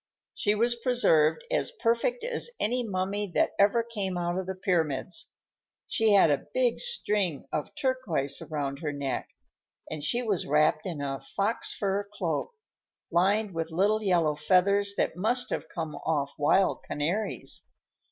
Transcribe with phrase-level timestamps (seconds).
[0.33, 5.31] She was preserved as perfect as any mummy that ever came out of the pyramids.
[5.85, 9.29] She had a big string of turquoises around her neck,
[9.91, 12.49] and she was wrapped in a fox fur cloak,
[13.11, 17.61] lined with little yellow feathers that must have come off wild canaries.